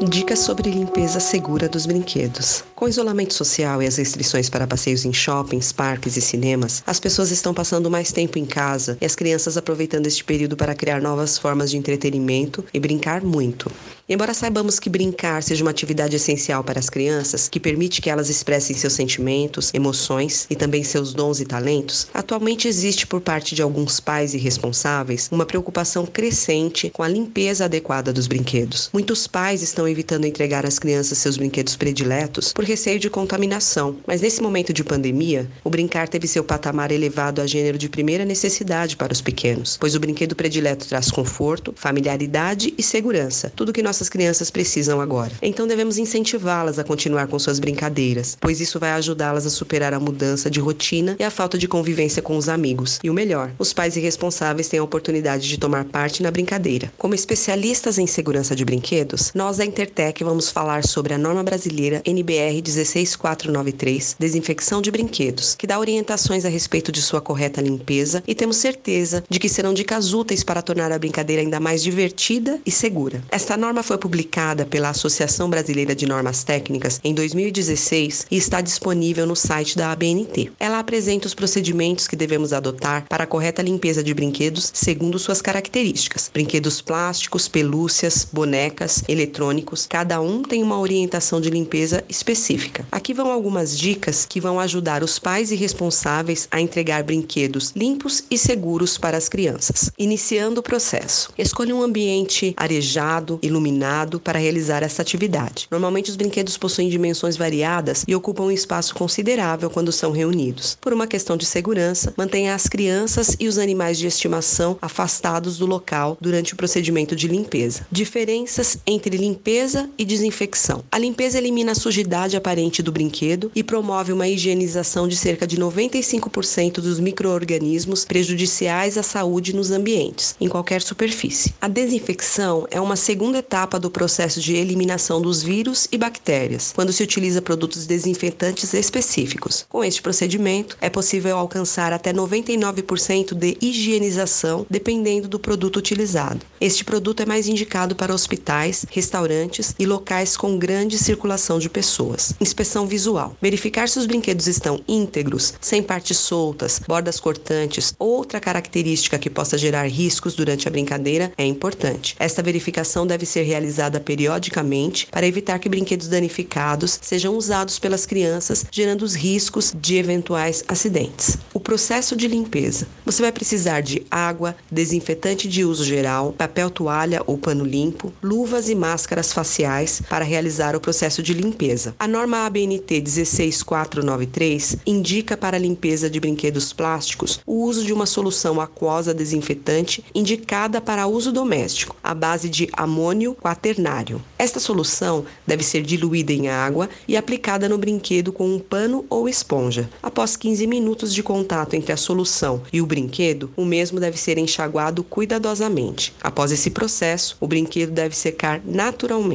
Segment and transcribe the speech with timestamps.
[0.00, 2.62] Dicas sobre limpeza segura dos brinquedos.
[2.76, 7.00] Com o isolamento social e as restrições para passeios em shoppings, parques e cinemas, as
[7.00, 11.02] pessoas estão passando mais tempo em casa e as crianças aproveitando este período para criar
[11.02, 13.68] novas formas de entretenimento e brincar muito.
[14.08, 18.30] Embora saibamos que brincar seja uma atividade essencial para as crianças, que permite que elas
[18.30, 23.60] expressem seus sentimentos, emoções e também seus dons e talentos, atualmente existe por parte de
[23.60, 28.88] alguns pais e responsáveis uma preocupação crescente com a limpeza adequada dos brinquedos.
[28.94, 34.20] Muitos pais estão evitando entregar às crianças seus brinquedos prediletos por receio de contaminação, mas
[34.20, 38.96] nesse momento de pandemia, o brincar teve seu patamar elevado a gênero de primeira necessidade
[38.96, 44.08] para os pequenos, pois o brinquedo predileto traz conforto, familiaridade e segurança, tudo que nossas
[44.08, 45.32] crianças precisam agora.
[45.42, 50.00] Então devemos incentivá-las a continuar com suas brincadeiras, pois isso vai ajudá-las a superar a
[50.00, 52.98] mudança de rotina e a falta de convivência com os amigos.
[53.02, 56.92] E o melhor, os pais irresponsáveis têm a oportunidade de tomar parte na brincadeira.
[56.96, 62.02] Como especialistas em segurança de brinquedos, nós da Intertech vamos falar sobre a norma brasileira
[62.04, 68.34] NBR 16493, desinfecção de brinquedos, que dá orientações a respeito de sua correta limpeza e
[68.34, 72.72] temos certeza de que serão dicas úteis para tornar a brincadeira ainda mais divertida e
[72.72, 73.22] segura.
[73.30, 79.28] Esta norma foi publicada pela Associação Brasileira de Normas Técnicas em 2016 e está disponível
[79.28, 80.50] no site da ABNT.
[80.58, 85.40] Ela apresenta os procedimentos que devemos adotar para a correta limpeza de brinquedos segundo suas
[85.40, 86.28] características.
[86.34, 92.86] Brinquedos plásticos, pelúcias, bonecas, eletrônicos, cada um tem uma orientação de limpeza específica.
[92.90, 98.24] Aqui vão algumas dicas que vão ajudar os pais e responsáveis a entregar brinquedos limpos
[98.30, 99.90] e seguros para as crianças.
[99.98, 101.30] Iniciando o processo.
[101.36, 105.66] Escolha um ambiente arejado, iluminado para realizar essa atividade.
[105.70, 110.76] Normalmente, os brinquedos possuem dimensões variadas e ocupam um espaço considerável quando são reunidos.
[110.80, 115.66] Por uma questão de segurança, mantenha as crianças e os animais de estimação afastados do
[115.66, 117.86] local durante o procedimento de limpeza.
[117.90, 119.57] Diferenças entre limpeza
[119.98, 120.84] e desinfecção.
[120.90, 125.56] A limpeza elimina a sujidade aparente do brinquedo e promove uma higienização de cerca de
[125.56, 131.52] 95% dos micro-organismos prejudiciais à saúde nos ambientes, em qualquer superfície.
[131.60, 136.92] A desinfecção é uma segunda etapa do processo de eliminação dos vírus e bactérias, quando
[136.92, 139.66] se utiliza produtos desinfetantes específicos.
[139.68, 146.46] Com este procedimento, é possível alcançar até 99% de higienização, dependendo do produto utilizado.
[146.60, 149.47] Este produto é mais indicado para hospitais, restaurantes
[149.78, 152.34] e locais com grande circulação de pessoas.
[152.40, 158.40] Inspeção visual: verificar se os brinquedos estão íntegros, sem partes soltas, bordas cortantes ou outra
[158.40, 162.16] característica que possa gerar riscos durante a brincadeira é importante.
[162.18, 168.06] Esta verificação deve ser realizada realizada periodicamente para evitar que brinquedos danificados sejam usados pelas
[168.06, 171.38] crianças, gerando os riscos de eventuais acidentes.
[171.52, 172.86] O processo de limpeza.
[173.04, 178.68] Você vai precisar de água, desinfetante de uso geral, papel toalha ou pano limpo, luvas
[178.68, 181.94] e máscaras faciais para realizar o processo de limpeza.
[181.96, 188.04] A norma ABNT 16493 indica para a limpeza de brinquedos plásticos o uso de uma
[188.04, 194.20] solução aquosa desinfetante indicada para uso doméstico, à base de amônio quaternário.
[194.36, 199.28] Esta solução deve ser diluída em água e aplicada no brinquedo com um pano ou
[199.28, 199.88] esponja.
[200.02, 204.36] Após 15 minutos de contato entre a solução e o brinquedo, o mesmo deve ser
[204.36, 206.12] enxaguado cuidadosamente.
[206.20, 209.27] Após esse processo, o brinquedo deve secar naturalmente.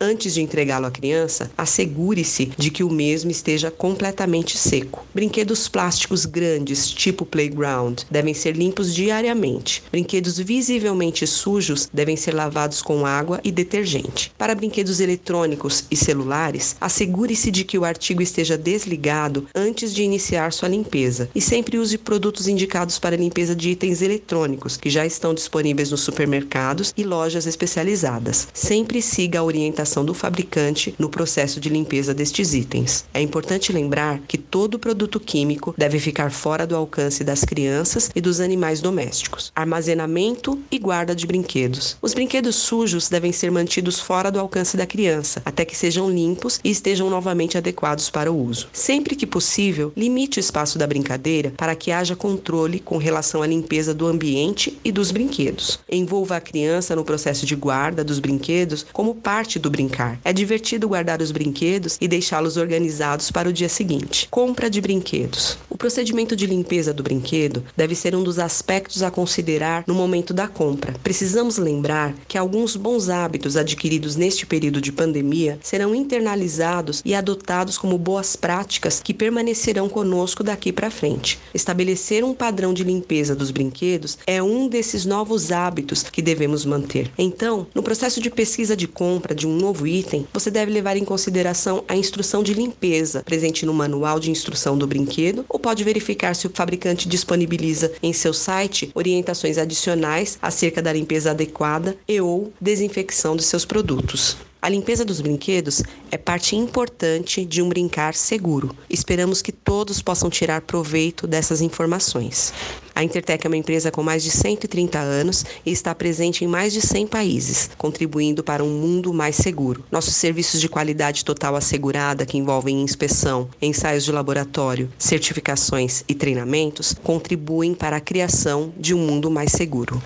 [0.00, 5.04] Antes de entregá-lo à criança, assegure-se de que o mesmo esteja completamente seco.
[5.14, 9.82] Brinquedos plásticos grandes, tipo playground, devem ser limpos diariamente.
[9.92, 14.32] Brinquedos visivelmente sujos devem ser lavados com água e e detergente.
[14.38, 20.52] Para brinquedos eletrônicos e celulares, assegure-se de que o artigo esteja desligado antes de iniciar
[20.52, 25.34] sua limpeza e sempre use produtos indicados para limpeza de itens eletrônicos que já estão
[25.34, 28.48] disponíveis nos supermercados e lojas especializadas.
[28.54, 33.04] Sempre siga a orientação do fabricante no processo de limpeza destes itens.
[33.12, 38.20] É importante lembrar que todo produto químico deve ficar fora do alcance das crianças e
[38.20, 39.52] dos animais domésticos.
[39.54, 41.96] Armazenamento e guarda de brinquedos.
[42.00, 46.60] Os brinquedos sujos devem ser mantidos fora do alcance da criança, até que sejam limpos
[46.64, 48.68] e estejam novamente adequados para o uso.
[48.72, 53.46] Sempre que possível, limite o espaço da brincadeira para que haja controle com relação à
[53.46, 55.78] limpeza do ambiente e dos brinquedos.
[55.90, 60.18] Envolva a criança no processo de guarda dos brinquedos como parte do brincar.
[60.24, 64.26] É divertido guardar os brinquedos e deixá-los organizados para o dia seguinte.
[64.30, 65.58] Compra de brinquedos.
[65.68, 70.32] O procedimento de limpeza do brinquedo deve ser um dos aspectos a considerar no momento
[70.32, 70.94] da compra.
[71.02, 77.76] Precisamos lembrar que alguns bons hábitos adquiridos neste período de pandemia serão internalizados e adotados
[77.76, 81.38] como boas práticas que permanecerão conosco daqui para frente.
[81.52, 87.10] Estabelecer um padrão de limpeza dos brinquedos é um desses novos hábitos que devemos manter.
[87.18, 91.04] Então, no processo de pesquisa de compra de um novo item, você deve levar em
[91.04, 96.34] consideração a instrução de limpeza presente no manual de instrução do brinquedo ou pode verificar
[96.34, 102.52] se o fabricante disponibiliza em seu site orientações adicionais acerca da limpeza adequada e ou
[102.60, 104.49] desinfecção de seus produtos.
[104.62, 108.76] A limpeza dos brinquedos é parte importante de um brincar seguro.
[108.90, 112.52] Esperamos que todos possam tirar proveito dessas informações.
[112.94, 116.74] A Intertech é uma empresa com mais de 130 anos e está presente em mais
[116.74, 119.82] de 100 países, contribuindo para um mundo mais seguro.
[119.90, 126.94] Nossos serviços de qualidade total assegurada, que envolvem inspeção, ensaios de laboratório, certificações e treinamentos,
[127.02, 130.02] contribuem para a criação de um mundo mais seguro.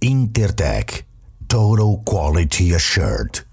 [0.00, 1.02] Intertech
[1.48, 3.47] Total Quality Assured.